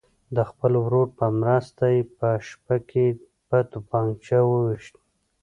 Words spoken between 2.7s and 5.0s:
کې په توپنچه ویشت.